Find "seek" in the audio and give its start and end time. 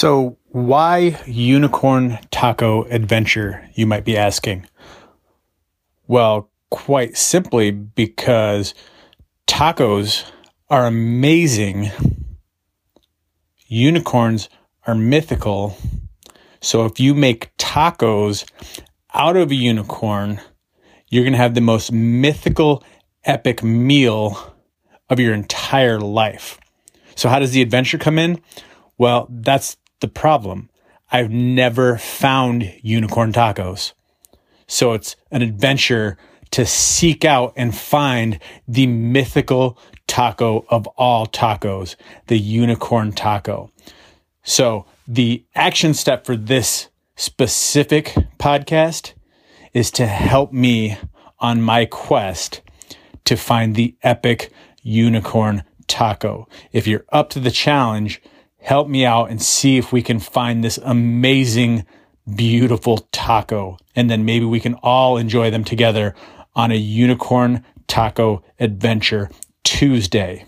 36.66-37.24